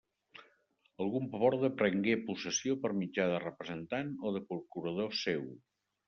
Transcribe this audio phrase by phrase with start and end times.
[1.03, 5.45] Algun paborde prengué possessió per mitjà de representant o de procurador seu.